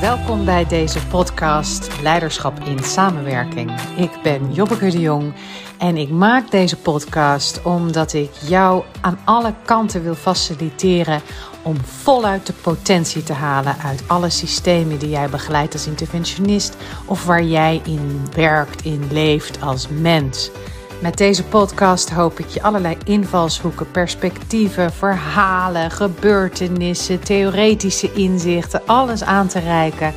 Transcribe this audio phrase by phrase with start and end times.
[0.00, 3.80] Welkom bij deze podcast Leiderschap in Samenwerking.
[3.96, 5.32] Ik ben Jobbeke de Jong
[5.78, 11.20] en ik maak deze podcast omdat ik jou aan alle kanten wil faciliteren
[11.62, 16.76] om voluit de potentie te halen uit alle systemen die jij begeleidt als interventionist
[17.06, 20.50] of waar jij in werkt, in leeft als mens.
[21.00, 29.48] Met deze podcast hoop ik je allerlei invalshoeken, perspectieven, verhalen, gebeurtenissen, theoretische inzichten, alles aan
[29.48, 30.12] te reiken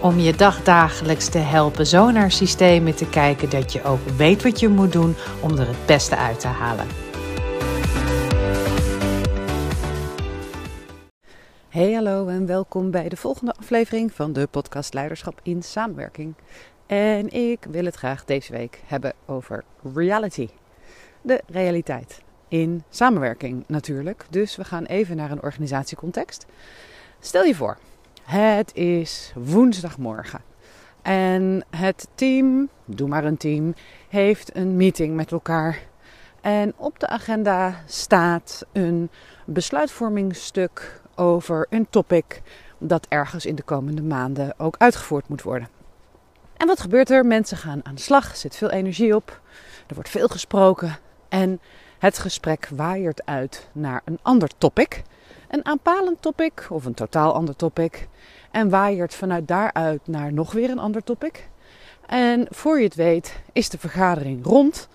[0.00, 4.60] om je dagdagelijks te helpen zo naar systemen te kijken dat je ook weet wat
[4.60, 6.86] je moet doen om er het beste uit te halen.
[11.68, 16.34] Hey hallo en welkom bij de volgende aflevering van de podcast Leiderschap in Samenwerking.
[16.86, 20.48] En ik wil het graag deze week hebben over reality.
[21.22, 22.22] De realiteit.
[22.48, 24.26] In samenwerking natuurlijk.
[24.30, 26.46] Dus we gaan even naar een organisatiecontext.
[27.20, 27.78] Stel je voor,
[28.22, 30.40] het is woensdagmorgen.
[31.02, 33.74] En het team, doe maar een team,
[34.08, 35.78] heeft een meeting met elkaar.
[36.40, 39.10] En op de agenda staat een
[39.44, 42.42] besluitvormingsstuk over een topic
[42.78, 45.68] dat ergens in de komende maanden ook uitgevoerd moet worden.
[46.56, 47.26] En wat gebeurt er?
[47.26, 49.40] Mensen gaan aan de slag, er zit veel energie op,
[49.86, 51.60] er wordt veel gesproken en
[51.98, 55.02] het gesprek waaiert uit naar een ander topic.
[55.48, 58.08] Een aanpalend topic of een totaal ander topic.
[58.50, 61.48] En waaiert vanuit daaruit naar nog weer een ander topic.
[62.06, 64.88] En voor je het weet is de vergadering rond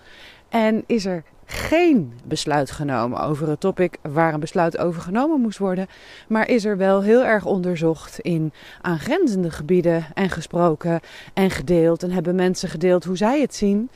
[0.48, 5.58] en is er geen besluit genomen over het topic waar een besluit over genomen moest
[5.58, 5.86] worden.
[6.28, 11.00] Maar is er wel heel erg onderzocht in aangrenzende gebieden en gesproken
[11.34, 12.02] en gedeeld.
[12.02, 13.90] En hebben mensen gedeeld hoe zij het zien.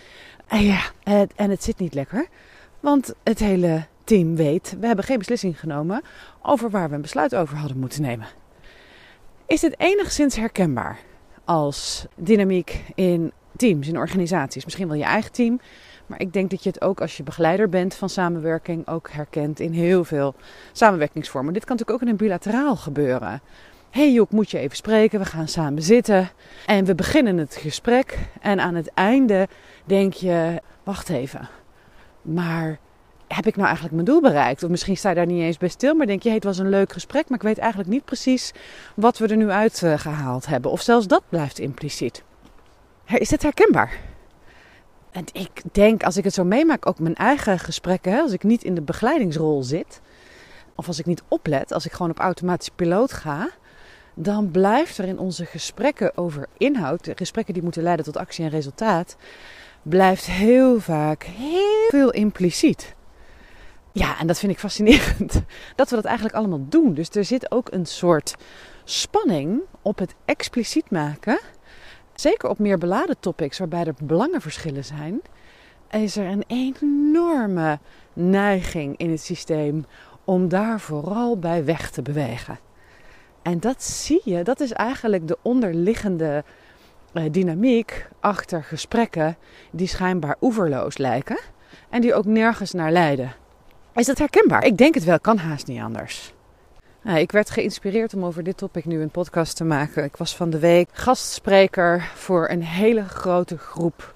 [0.47, 2.27] En ja, het, en het zit niet lekker.
[2.81, 6.03] Want het hele team weet, we hebben geen beslissing genomen
[6.43, 8.27] over waar we een besluit over hadden moeten nemen.
[9.47, 10.99] Is dit enigszins herkenbaar
[11.45, 14.65] als dynamiek in teams, in organisaties?
[14.65, 15.61] Misschien wel je eigen team,
[16.07, 19.61] maar ik denk dat je het ook als je begeleider bent van samenwerking ook herkent
[19.61, 20.35] in heel veel
[20.73, 21.53] samenwerkingsvormen.
[21.53, 23.41] Dit kan natuurlijk ook in een bilateraal gebeuren.
[23.91, 25.19] hey Joek, moet je even spreken?
[25.19, 26.31] We gaan samen zitten.
[26.67, 28.19] En we beginnen het gesprek.
[28.41, 29.49] En aan het einde
[29.85, 31.49] denk je, wacht even.
[32.23, 32.79] Maar
[33.29, 34.63] heb ik nou eigenlijk mijn doel bereikt?
[34.63, 36.59] Of misschien sta je daar niet eens bij stil, maar denk je, hey, het was
[36.59, 38.53] een leuk gesprek, maar ik weet eigenlijk niet precies
[38.95, 40.71] wat we er nu uitgehaald hebben.
[40.71, 42.23] Of zelfs dat blijft impliciet.
[43.07, 44.01] Is dit herkenbaar?
[45.17, 48.43] En ik denk, als ik het zo meemaak, ook mijn eigen gesprekken, hè, als ik
[48.43, 50.01] niet in de begeleidingsrol zit,
[50.75, 53.51] of als ik niet oplet, als ik gewoon op automatische piloot ga,
[54.15, 58.45] dan blijft er in onze gesprekken over inhoud, de gesprekken die moeten leiden tot actie
[58.45, 59.17] en resultaat,
[59.83, 62.95] blijft heel vaak heel veel impliciet.
[63.93, 65.43] Ja, en dat vind ik fascinerend.
[65.77, 66.95] Dat we dat eigenlijk allemaal doen.
[66.95, 68.35] Dus er zit ook een soort
[68.85, 71.39] spanning op het expliciet maken
[72.17, 75.21] zeker op meer beladen topics waarbij er belangenverschillen zijn,
[75.91, 77.79] is er een enorme
[78.13, 79.87] neiging in het systeem
[80.25, 82.59] om daar vooral bij weg te bewegen.
[83.43, 86.45] En dat zie je, dat is eigenlijk de onderliggende
[87.13, 89.37] eh, dynamiek achter gesprekken
[89.71, 91.39] die schijnbaar oeverloos lijken
[91.89, 93.35] en die ook nergens naar leiden.
[93.95, 94.65] Is dat herkenbaar?
[94.65, 96.35] Ik denk het wel, kan haast niet anders.
[97.07, 100.05] Nou, ik werd geïnspireerd om over dit topic nu een podcast te maken.
[100.05, 104.15] Ik was van de week gastspreker voor een hele grote groep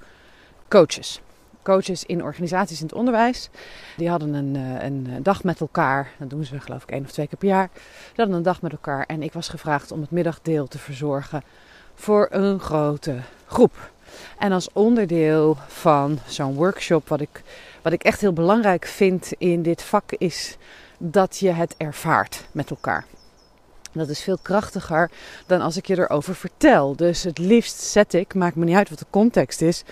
[0.68, 1.20] coaches.
[1.62, 3.50] Coaches in organisaties in het onderwijs.
[3.96, 6.10] Die hadden een, eh, een dag met elkaar.
[6.18, 7.68] Dat doen ze geloof ik één of twee keer per jaar.
[7.72, 9.04] Die hadden een dag met elkaar.
[9.06, 11.42] En ik was gevraagd om het middagdeel te verzorgen
[11.94, 13.90] voor een grote groep.
[14.38, 17.42] En als onderdeel van zo'n workshop, wat ik,
[17.82, 20.56] wat ik echt heel belangrijk vind in dit vak, is
[21.02, 23.04] dat je het ervaart met elkaar.
[23.92, 25.10] Dat is veel krachtiger
[25.46, 26.96] dan als ik je erover vertel.
[26.96, 29.82] Dus het liefst zet ik, maakt me niet uit wat de context is,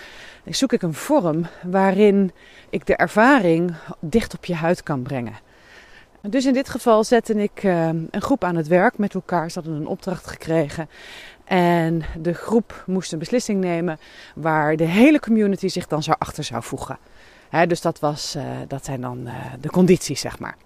[0.44, 2.32] zoek ik een vorm waarin
[2.70, 5.38] ik de ervaring dicht op je huid kan brengen.
[6.20, 9.50] Dus in dit geval zette ik uh, een groep aan het werk met elkaar.
[9.50, 10.88] Ze hadden een opdracht gekregen.
[11.44, 13.98] En de groep moest een beslissing nemen
[14.34, 16.98] waar de hele community zich dan zo achter zou voegen.
[17.66, 20.56] dus dat, was, uh, dat zijn dan uh, de condities, zeg maar.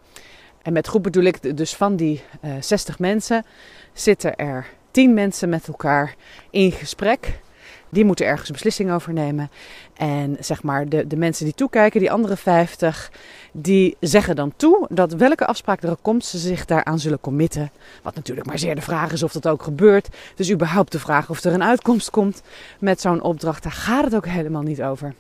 [0.63, 3.45] En met groep bedoel ik dus van die uh, eh, 60 mensen
[3.93, 6.15] zitten er 10 mensen met elkaar
[6.51, 7.41] in gesprek.
[7.89, 9.51] Die moeten ergens een beslissing over nemen.
[9.95, 13.13] En zeg maar, de, de mensen die toekijken, die andere 50,
[13.53, 17.71] die zeggen dan toe dat welke afspraak er komt, ze zich daaraan zullen committen.
[18.03, 20.09] Wat natuurlijk maar zeer de vraag is of dat ook gebeurt.
[20.35, 22.43] Dus überhaupt de vraag of er een uitkomst komt
[22.79, 25.15] met zo'n opdracht, daar gaat het ook helemaal niet over.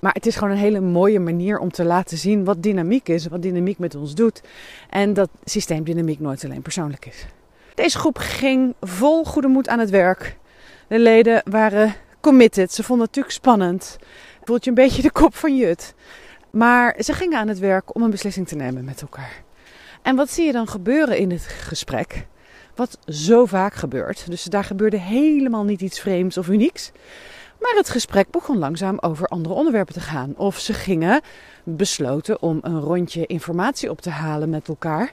[0.00, 3.26] Maar het is gewoon een hele mooie manier om te laten zien wat dynamiek is,
[3.26, 4.42] wat dynamiek met ons doet.
[4.90, 7.26] En dat systeemdynamiek nooit alleen persoonlijk is.
[7.74, 10.36] Deze groep ging vol goede moed aan het werk.
[10.88, 12.72] De leden waren committed.
[12.72, 13.98] Ze vonden het natuurlijk spannend.
[14.44, 15.94] Voelt je een beetje de kop van Jut.
[16.50, 19.42] Maar ze gingen aan het werk om een beslissing te nemen met elkaar.
[20.02, 22.26] En wat zie je dan gebeuren in het gesprek?
[22.74, 24.30] Wat zo vaak gebeurt.
[24.30, 26.92] Dus daar gebeurde helemaal niet iets vreemds of unieks.
[27.60, 30.34] Maar het gesprek begon langzaam over andere onderwerpen te gaan.
[30.36, 31.20] Of ze gingen
[31.64, 35.12] besloten om een rondje informatie op te halen met elkaar.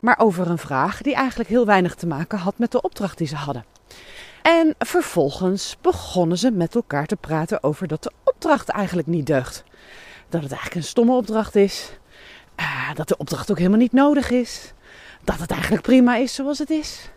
[0.00, 3.26] Maar over een vraag die eigenlijk heel weinig te maken had met de opdracht die
[3.26, 3.64] ze hadden.
[4.42, 9.64] En vervolgens begonnen ze met elkaar te praten over dat de opdracht eigenlijk niet deugt.
[10.28, 11.98] Dat het eigenlijk een stomme opdracht is.
[12.60, 14.72] Uh, dat de opdracht ook helemaal niet nodig is.
[15.24, 17.10] Dat het eigenlijk prima is zoals het is.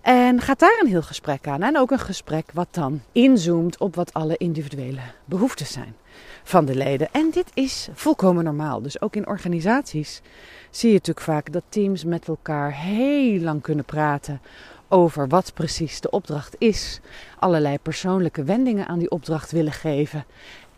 [0.00, 1.62] En gaat daar een heel gesprek aan.
[1.62, 5.94] En ook een gesprek wat dan inzoomt op wat alle individuele behoeftes zijn
[6.42, 7.08] van de leden.
[7.12, 8.82] En dit is volkomen normaal.
[8.82, 10.20] Dus ook in organisaties
[10.70, 14.40] zie je natuurlijk vaak dat teams met elkaar heel lang kunnen praten
[14.88, 17.00] over wat precies de opdracht is.
[17.38, 20.24] Allerlei persoonlijke wendingen aan die opdracht willen geven.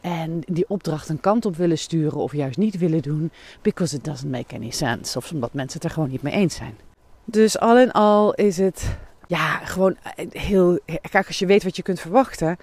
[0.00, 3.30] En die opdracht een kant op willen sturen of juist niet willen doen.
[3.62, 5.18] Because it doesn't make any sense.
[5.18, 6.76] Of omdat mensen het er gewoon niet mee eens zijn.
[7.24, 8.96] Dus al in al is het
[9.26, 9.96] ja, gewoon
[10.30, 10.78] heel.
[11.10, 12.56] Kijk, als je weet wat je kunt verwachten,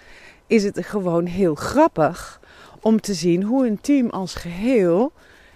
[0.48, 2.40] is het gewoon heel grappig
[2.82, 5.12] om te zien hoe een team als geheel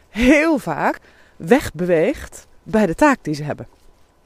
[0.09, 0.99] heel vaak
[1.35, 3.67] wegbeweegt bij de taak die ze hebben.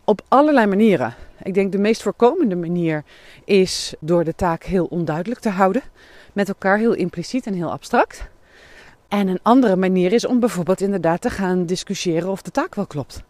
[0.03, 1.15] Op allerlei manieren.
[1.43, 3.03] Ik denk de meest voorkomende manier
[3.45, 5.81] is door de taak heel onduidelijk te houden.
[6.33, 8.27] Met elkaar heel impliciet en heel abstract.
[9.07, 12.87] En een andere manier is om bijvoorbeeld inderdaad te gaan discussiëren of de taak wel
[12.87, 13.23] klopt.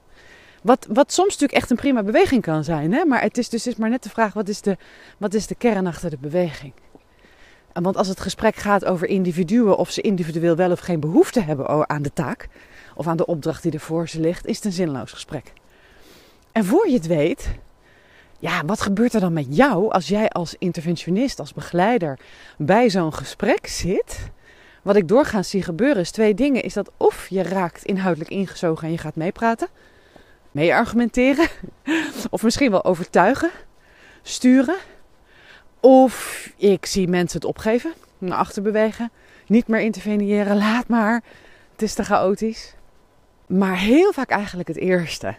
[0.68, 2.94] Wat, wat soms natuurlijk echt een prima beweging kan zijn.
[2.94, 3.06] Hè?
[3.06, 4.78] Maar het is dus is maar net de vraag, wat is de,
[5.18, 6.74] wat is de kern achter de beweging?
[7.74, 11.90] Want als het gesprek gaat over individuen, of ze individueel wel of geen behoefte hebben
[11.90, 12.48] aan de taak,
[12.96, 15.54] of aan de opdracht die er voor ze ligt, is het een zinloos gesprek.
[16.52, 17.50] En voor je het weet,
[18.40, 22.19] ja, wat gebeurt er dan met jou als jij als interventionist, als begeleider
[22.58, 24.31] bij zo'n gesprek zit?
[24.81, 26.64] Wat ik doorgaans zie gebeuren is twee dingen.
[26.64, 29.68] Is dat of je raakt inhoudelijk ingezogen en je gaat meepraten,
[30.57, 31.48] mee argumenteren,
[32.30, 33.50] of misschien wel overtuigen,
[34.21, 34.75] sturen.
[35.80, 39.12] Of ik zie mensen het opgeven, naar achter bewegen,
[39.48, 41.24] niet meer interveneren, laat maar,
[41.71, 42.75] het is te chaotisch.
[43.48, 45.36] Maar heel vaak eigenlijk het eerste.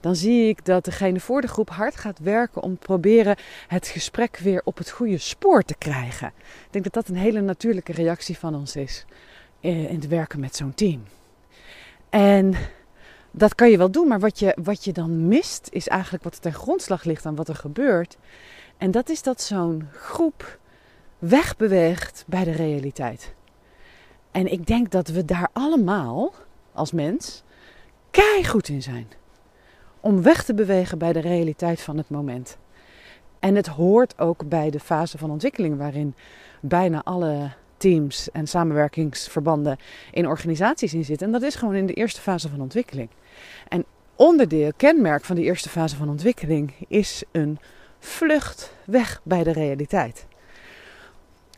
[0.00, 3.36] Dan zie ik dat degene voor de groep hard gaat werken om proberen
[3.66, 6.32] het gesprek weer op het goede spoor te krijgen.
[6.36, 9.04] Ik denk dat dat een hele natuurlijke reactie van ons is
[9.60, 11.04] in het werken met zo'n team.
[12.10, 12.54] En
[13.30, 16.34] dat kan je wel doen, maar wat je, wat je dan mist is eigenlijk wat
[16.34, 18.16] er ten grondslag ligt aan wat er gebeurt.
[18.76, 20.58] En dat is dat zo'n groep
[21.18, 23.34] wegbeweegt bij de realiteit.
[24.30, 26.32] En ik denk dat we daar allemaal
[26.72, 27.42] als mens
[28.44, 29.08] goed in zijn.
[30.00, 32.58] Om weg te bewegen bij de realiteit van het moment.
[33.38, 36.14] En het hoort ook bij de fase van ontwikkeling waarin
[36.60, 39.78] bijna alle teams en samenwerkingsverbanden
[40.10, 41.26] in organisaties in zitten.
[41.26, 43.08] En dat is gewoon in de eerste fase van ontwikkeling.
[43.68, 43.84] En
[44.16, 47.58] onderdeel, kenmerk van die eerste fase van ontwikkeling is een
[47.98, 50.26] vlucht weg bij de realiteit.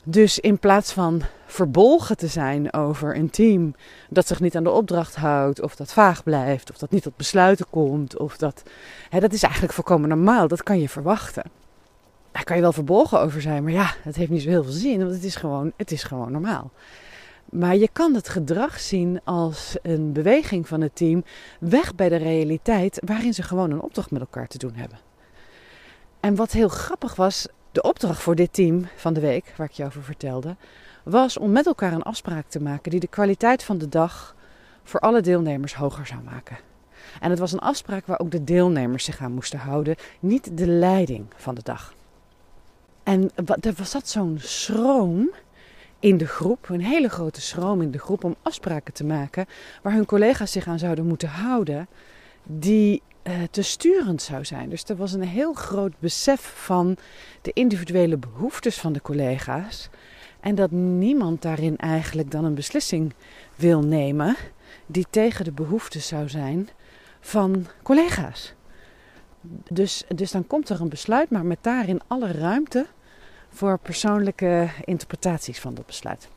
[0.04, 3.74] Dus in plaats van verbolgen te zijn over een team
[4.08, 7.16] dat zich niet aan de opdracht houdt, of dat vaag blijft, of dat niet tot
[7.16, 8.62] besluiten komt, of dat.
[9.08, 11.59] Hè, dat is eigenlijk volkomen normaal, dat kan je verwachten.
[12.32, 14.72] Daar kan je wel verbolgen over zijn, maar ja, dat heeft niet zo heel veel
[14.72, 16.70] zin, want het is gewoon, het is gewoon normaal.
[17.44, 21.24] Maar je kan het gedrag zien als een beweging van het team
[21.60, 24.98] weg bij de realiteit waarin ze gewoon een opdracht met elkaar te doen hebben.
[26.20, 29.72] En wat heel grappig was, de opdracht voor dit team van de week, waar ik
[29.72, 30.56] je over vertelde,
[31.02, 34.34] was om met elkaar een afspraak te maken die de kwaliteit van de dag
[34.82, 36.58] voor alle deelnemers hoger zou maken.
[37.20, 40.66] En het was een afspraak waar ook de deelnemers zich aan moesten houden, niet de
[40.66, 41.94] leiding van de dag.
[43.10, 45.30] En er was dat zo'n schroom
[45.98, 49.46] in de groep, een hele grote schroom in de groep om afspraken te maken
[49.82, 51.88] waar hun collega's zich aan zouden moeten houden,
[52.44, 54.68] die uh, te sturend zou zijn.
[54.68, 56.96] Dus er was een heel groot besef van
[57.42, 59.88] de individuele behoeftes van de collega's.
[60.40, 63.14] En dat niemand daarin eigenlijk dan een beslissing
[63.54, 64.36] wil nemen
[64.86, 66.68] die tegen de behoeftes zou zijn
[67.20, 68.54] van collega's.
[69.70, 72.86] Dus, dus dan komt er een besluit, maar met daarin alle ruimte
[73.50, 76.28] voor persoonlijke interpretaties van dat besluit.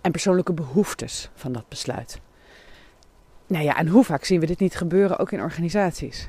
[0.00, 2.20] En persoonlijke behoeftes van dat besluit.
[3.46, 6.28] Nou ja, en hoe vaak zien we dit niet gebeuren, ook in organisaties?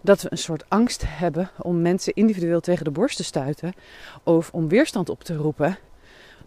[0.00, 3.72] Dat we een soort angst hebben om mensen individueel tegen de borst te stuiten
[4.22, 5.78] of om weerstand op te roepen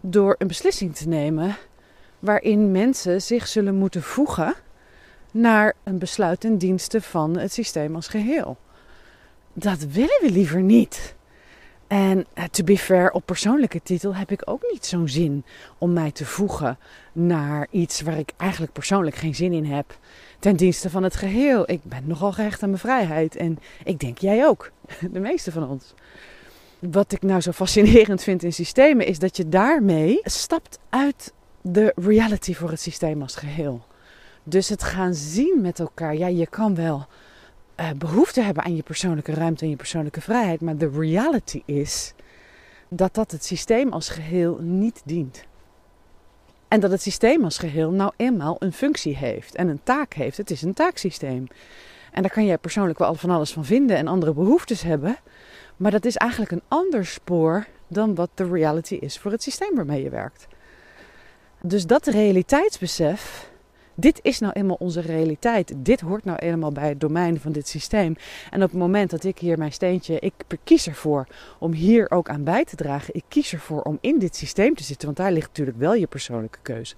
[0.00, 1.56] door een beslissing te nemen
[2.18, 4.54] waarin mensen zich zullen moeten voegen
[5.30, 8.56] naar een besluit en diensten van het systeem als geheel.
[9.52, 11.16] dat willen we liever niet.
[11.88, 15.44] En uh, to be fair, op persoonlijke titel heb ik ook niet zo'n zin
[15.78, 16.78] om mij te voegen
[17.12, 19.98] naar iets waar ik eigenlijk persoonlijk geen zin in heb.
[20.38, 21.70] Ten dienste van het geheel.
[21.70, 23.36] Ik ben nogal gehecht aan mijn vrijheid.
[23.36, 24.70] En ik denk jij ook.
[25.12, 25.94] De meeste van ons.
[26.78, 31.92] Wat ik nou zo fascinerend vind in systemen is dat je daarmee stapt uit de
[31.96, 33.86] reality voor het systeem als geheel.
[34.42, 36.16] Dus het gaan zien met elkaar.
[36.16, 37.06] Ja, je kan wel
[37.80, 40.60] uh, behoefte hebben aan je persoonlijke ruimte en je persoonlijke vrijheid.
[40.60, 42.14] Maar de reality is
[42.88, 45.44] dat dat het systeem als geheel niet dient.
[46.68, 50.36] En dat het systeem als geheel nou eenmaal een functie heeft en een taak heeft.
[50.36, 51.46] Het is een taaksysteem.
[52.12, 55.16] En daar kan jij persoonlijk wel van alles van vinden en andere behoeftes hebben.
[55.76, 59.74] Maar dat is eigenlijk een ander spoor dan wat de reality is voor het systeem
[59.74, 60.46] waarmee je werkt.
[61.60, 63.50] Dus dat realiteitsbesef
[64.00, 65.72] dit is nou eenmaal onze realiteit.
[65.76, 68.16] Dit hoort nou eenmaal bij het domein van dit systeem.
[68.50, 70.32] En op het moment dat ik hier mijn steentje, ik
[70.64, 71.26] kies ervoor
[71.58, 73.14] om hier ook aan bij te dragen.
[73.14, 76.06] Ik kies ervoor om in dit systeem te zitten, want daar ligt natuurlijk wel je
[76.06, 76.94] persoonlijke keuze.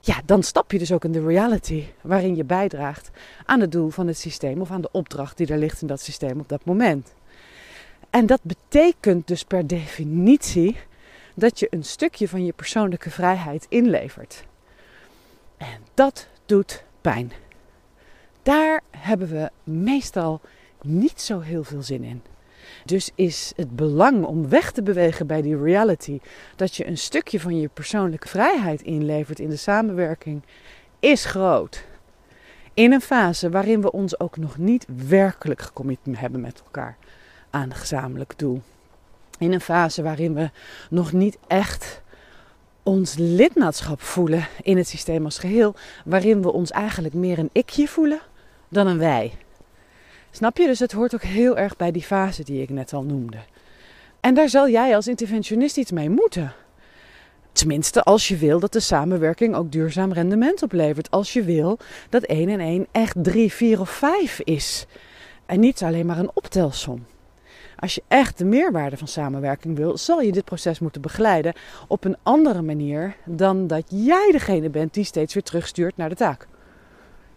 [0.00, 3.10] Ja, dan stap je dus ook in de reality waarin je bijdraagt
[3.44, 6.00] aan het doel van het systeem of aan de opdracht die er ligt in dat
[6.00, 7.14] systeem op dat moment.
[8.10, 10.76] En dat betekent dus per definitie
[11.34, 14.44] dat je een stukje van je persoonlijke vrijheid inlevert.
[15.62, 17.32] En dat doet pijn.
[18.42, 20.40] Daar hebben we meestal
[20.82, 22.22] niet zo heel veel zin in.
[22.84, 26.20] Dus is het belang om weg te bewegen bij die reality,
[26.56, 30.42] dat je een stukje van je persoonlijke vrijheid inlevert in de samenwerking,
[31.00, 31.84] is groot.
[32.74, 36.96] In een fase waarin we ons ook nog niet werkelijk gecommit hebben met elkaar
[37.50, 38.62] aan een gezamenlijk doel.
[39.38, 40.50] In een fase waarin we
[40.90, 42.01] nog niet echt
[42.82, 45.74] ons lidmaatschap voelen in het systeem als geheel,
[46.04, 48.20] waarin we ons eigenlijk meer een ikje voelen
[48.68, 49.32] dan een wij.
[50.30, 50.66] Snap je?
[50.66, 53.38] Dus het hoort ook heel erg bij die fase die ik net al noemde.
[54.20, 56.52] En daar zal jij als interventionist iets mee moeten.
[57.52, 61.10] Tenminste, als je wil dat de samenwerking ook duurzaam rendement oplevert.
[61.10, 64.86] Als je wil dat 1 en 1 echt 3, 4 of 5 is.
[65.46, 67.06] En niet alleen maar een optelsom.
[67.82, 71.52] Als je echt de meerwaarde van samenwerking wil, zal je dit proces moeten begeleiden
[71.88, 76.14] op een andere manier dan dat jij degene bent die steeds weer terugstuurt naar de
[76.14, 76.46] taak.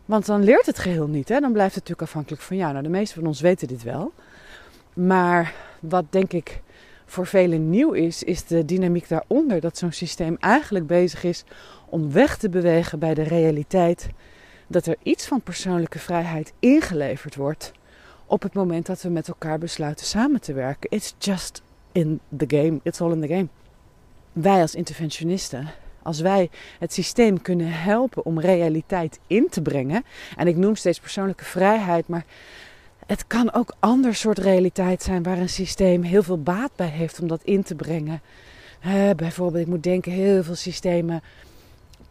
[0.06, 1.30] Want dan leert het geheel niet.
[1.30, 1.40] Hè?
[1.40, 2.72] Dan blijft het natuurlijk afhankelijk van jou.
[2.72, 4.14] Nou, de meeste van ons weten dit wel.
[4.94, 6.62] Maar wat denk ik
[7.06, 9.60] voor velen nieuw is, is de dynamiek daaronder.
[9.60, 11.44] Dat zo'n systeem eigenlijk bezig is
[11.86, 14.10] om weg te bewegen bij de realiteit
[14.68, 17.72] dat er iets van persoonlijke vrijheid ingeleverd wordt
[18.26, 20.90] op het moment dat we met elkaar besluiten samen te werken.
[20.90, 22.80] It's just in the game.
[22.84, 23.48] It's all in the game.
[24.34, 25.68] Wij als interventionisten,
[26.04, 30.04] als wij het systeem kunnen helpen om realiteit in te brengen.
[30.36, 32.26] En ik noem steeds persoonlijke vrijheid, maar
[33.06, 37.22] het kan ook ander soort realiteit zijn waar een systeem heel veel baat bij heeft
[37.22, 38.22] om dat in te brengen.
[39.16, 41.22] bijvoorbeeld, ik moet denken, heel veel systemen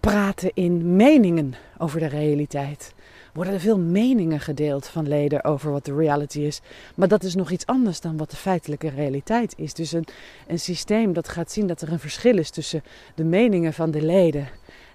[0.01, 2.95] praten in meningen over de realiteit
[3.35, 6.61] worden er veel meningen gedeeld van leden over wat de reality is.
[6.95, 9.75] Maar dat is nog iets anders dan wat de feitelijke realiteit is.
[9.75, 10.07] Dus een,
[10.47, 12.83] een systeem dat gaat zien dat er een verschil is tussen
[13.15, 14.49] de meningen van de leden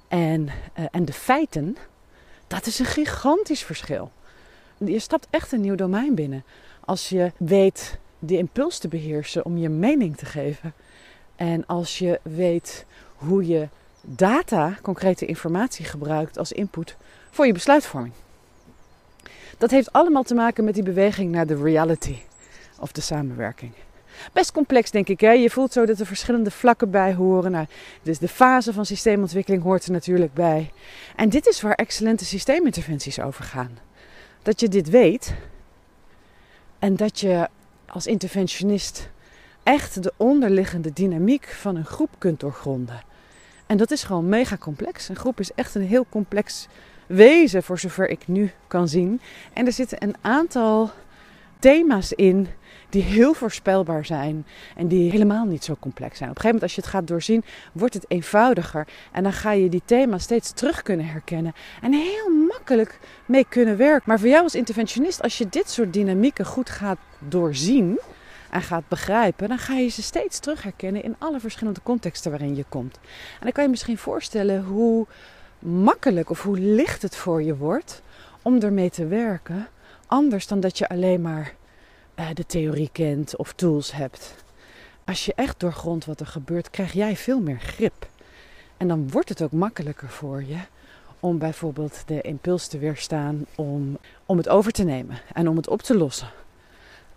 [0.07, 0.41] en,
[0.79, 1.77] uh, en de feiten.
[2.47, 4.11] Dat is een gigantisch verschil.
[4.77, 6.43] Je stapt echt een nieuw domein binnen.
[6.85, 10.73] Als je weet de impuls te beheersen om je mening te geven.
[11.35, 13.67] En als je weet hoe je
[14.01, 16.95] data, concrete informatie gebruikt als input
[17.29, 18.13] voor je besluitvorming.
[19.59, 22.17] Dat heeft allemaal te maken met die beweging naar de reality
[22.79, 23.71] of de samenwerking.
[24.33, 25.19] Best complex, denk ik.
[25.19, 25.31] Hè?
[25.31, 27.51] Je voelt zo dat er verschillende vlakken bij horen.
[27.51, 27.65] Nou,
[28.01, 30.71] dus de fase van systeemontwikkeling hoort er natuurlijk bij.
[31.15, 33.77] En dit is waar excellente systeeminterventies over gaan.
[34.41, 35.33] Dat je dit weet
[36.79, 37.47] en dat je
[37.85, 39.09] als interventionist
[39.63, 43.01] echt de onderliggende dynamiek van een groep kunt doorgronden.
[43.65, 45.09] En dat is gewoon mega complex.
[45.09, 46.67] Een groep is echt een heel complex
[47.09, 49.21] wezen, voor zover ik nu kan zien.
[49.53, 50.91] En er zitten een aantal
[51.59, 52.47] thema's in
[52.89, 56.29] die heel voorspelbaar zijn en die helemaal niet zo complex zijn.
[56.29, 58.87] Op een gegeven moment, als je het gaat doorzien, wordt het eenvoudiger.
[59.11, 63.77] En dan ga je die thema's steeds terug kunnen herkennen en heel makkelijk mee kunnen
[63.77, 64.03] werken.
[64.05, 67.99] Maar voor jou als interventionist, als je dit soort dynamieken goed gaat doorzien
[68.49, 72.55] en gaat begrijpen, dan ga je ze steeds terug herkennen in alle verschillende contexten waarin
[72.55, 72.99] je komt.
[73.03, 75.07] En dan kan je misschien voorstellen hoe
[75.59, 78.01] makkelijk of hoe licht het voor je wordt
[78.41, 79.67] om ermee te werken.
[80.05, 81.53] Anders dan dat je alleen maar
[82.19, 84.35] uh, de theorie kent of tools hebt.
[85.05, 88.07] Als je echt doorgrondt wat er gebeurt, krijg jij veel meer grip.
[88.77, 90.57] En dan wordt het ook makkelijker voor je
[91.19, 95.69] om bijvoorbeeld de impuls te weerstaan om, om het over te nemen en om het
[95.69, 96.29] op te lossen.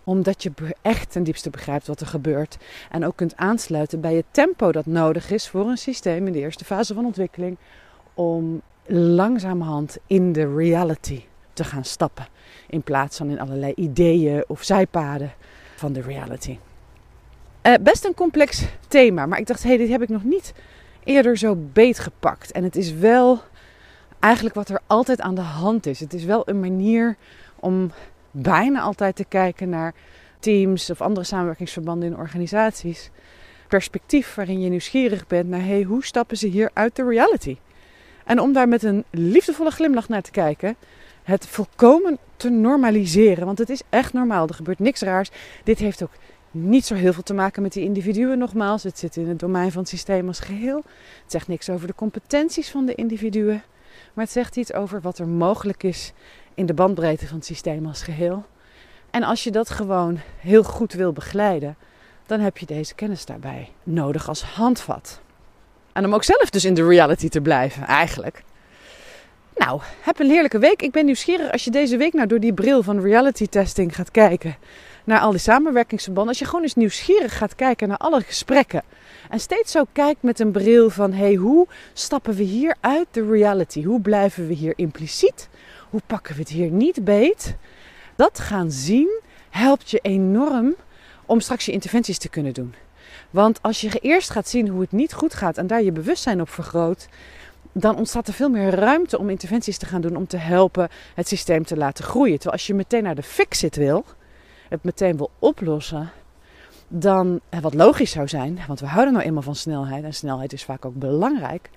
[0.05, 2.57] Omdat je echt ten diepste begrijpt wat er gebeurt.
[2.91, 6.39] En ook kunt aansluiten bij het tempo dat nodig is voor een systeem in de
[6.39, 7.57] eerste fase van ontwikkeling.
[8.15, 12.27] Om langzamerhand in de reality te gaan stappen.
[12.69, 15.33] In plaats van in allerlei ideeën of zijpaden
[15.77, 16.59] van de reality.
[17.63, 20.55] Uh, best een complex thema, maar ik dacht, hé, hey, dit heb ik nog niet
[21.05, 22.53] eerder zo beetgepakt.
[22.53, 23.41] En het is wel
[24.19, 26.01] eigenlijk wat er altijd aan de hand is.
[26.01, 27.17] Het is wel een manier
[27.61, 27.91] om
[28.31, 29.95] bijna altijd te kijken naar
[30.39, 33.11] teams of andere samenwerkingsverbanden in organisaties.
[33.69, 37.57] Perspectief waarin je nieuwsgierig bent naar hey, hoe stappen ze hier uit de reality?
[38.25, 40.77] En om daar met een liefdevolle glimlach naar te kijken,
[41.23, 43.47] het volkomen te normaliseren.
[43.47, 45.31] Want het is echt normaal, er gebeurt niks raars.
[45.65, 46.13] Dit heeft ook
[46.51, 48.83] niet zo heel veel te maken met die individuen nogmaals.
[48.83, 50.77] Het zit in het domein van het systeem als geheel.
[51.23, 53.63] Het zegt niks over de competenties van de individuen.
[54.15, 56.13] Maar het zegt iets over wat er mogelijk is
[56.55, 58.45] in de bandbreedte van het systeem als geheel.
[59.11, 61.77] En als je dat gewoon heel goed wil begeleiden,
[62.27, 65.21] dan heb je deze kennis daarbij nodig als handvat.
[65.93, 68.43] En om ook zelf dus in de reality te blijven, eigenlijk.
[69.57, 70.83] Nou, heb een heerlijke week.
[70.83, 74.11] Ik ben nieuwsgierig als je deze week nou door die bril van reality testing gaat
[74.11, 74.57] kijken
[75.05, 76.33] naar al die samenwerkingsverbanden.
[76.33, 78.83] Als je gewoon eens nieuwsgierig gaat kijken naar alle gesprekken.
[79.31, 83.27] En steeds zo kijkt met een bril van hey, hoe stappen we hier uit de
[83.27, 83.85] reality?
[83.85, 85.49] Hoe blijven we hier impliciet?
[85.91, 87.57] Hoe pakken we het hier niet beet?
[88.17, 89.21] Dat gaan zien
[89.51, 90.75] helpt je enorm
[91.27, 92.75] om straks je interventies te kunnen doen.
[93.33, 96.41] Want als je eerst gaat zien hoe het niet goed gaat en daar je bewustzijn
[96.41, 97.09] op vergroot,
[97.73, 101.29] dan ontstaat er veel meer ruimte om interventies te gaan doen om te helpen het
[101.29, 102.35] systeem te laten groeien.
[102.35, 104.05] Terwijl als je meteen naar de fix-it wil,
[104.69, 106.11] het meteen wil oplossen,
[106.89, 110.65] dan wat logisch zou zijn, want we houden nou eenmaal van snelheid en snelheid is
[110.65, 111.71] vaak ook belangrijk.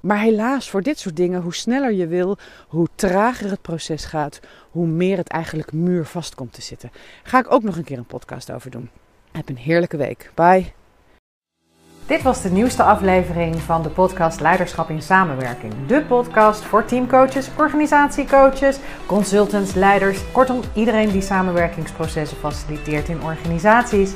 [0.00, 4.40] Maar helaas, voor dit soort dingen, hoe sneller je wil, hoe trager het proces gaat,
[4.70, 6.90] hoe meer het eigenlijk muurvast komt te zitten.
[7.22, 8.90] Ga ik ook nog een keer een podcast over doen.
[9.32, 10.30] Heb een heerlijke week.
[10.34, 10.83] Bye.
[12.06, 15.72] Dit was de nieuwste aflevering van de podcast Leiderschap in Samenwerking.
[15.86, 24.12] De podcast voor teamcoaches, organisatiecoaches, consultants, leiders, kortom iedereen die samenwerkingsprocessen faciliteert in organisaties.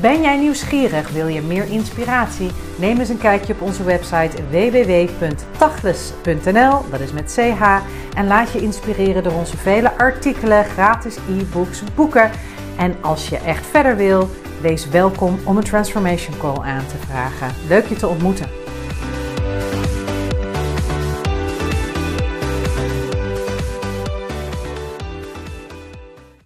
[0.00, 1.10] Ben jij nieuwsgierig?
[1.10, 2.50] Wil je meer inspiratie?
[2.78, 7.36] Neem eens een kijkje op onze website www.tachles.nl, dat is met ch,
[8.14, 12.30] en laat je inspireren door onze vele artikelen, gratis e-books, boeken.
[12.76, 14.28] En als je echt verder wil,
[14.60, 17.54] wees welkom om een transformation call aan te vragen.
[17.68, 18.63] Leuk je te ontmoeten.